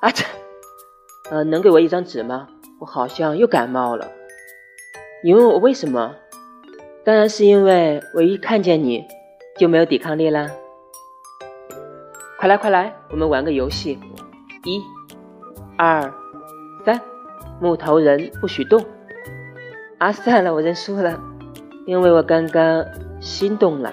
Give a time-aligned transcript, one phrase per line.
[0.00, 0.24] 啊这，
[1.30, 2.46] 呃，能给我一张纸吗？
[2.80, 4.06] 我好像又感冒了。
[5.24, 6.14] 你问我为什么？
[7.04, 9.04] 当然是因为我一看见你
[9.56, 10.48] 就没有抵抗力啦。
[12.38, 13.98] 快来快来，我们玩个游戏。
[14.64, 14.80] 一
[15.76, 16.12] 二
[16.84, 17.00] 三，
[17.60, 18.84] 木头人不许动。
[19.98, 21.20] 啊，算了，我认输了，
[21.86, 22.84] 因为我刚刚
[23.20, 23.92] 心动了。